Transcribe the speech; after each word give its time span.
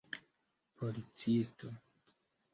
policisto 0.81 1.69